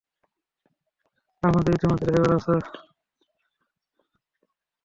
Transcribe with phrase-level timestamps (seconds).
[1.43, 2.53] আমাদের ইতোমধ্যে ড্রাইভার আছে।